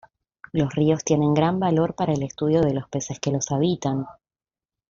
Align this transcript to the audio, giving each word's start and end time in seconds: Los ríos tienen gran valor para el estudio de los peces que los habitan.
Los 0.51 0.73
ríos 0.73 1.03
tienen 1.03 1.35
gran 1.35 1.59
valor 1.59 1.93
para 1.93 2.13
el 2.13 2.23
estudio 2.23 2.61
de 2.61 2.73
los 2.73 2.89
peces 2.89 3.19
que 3.19 3.29
los 3.29 3.51
habitan. 3.51 4.07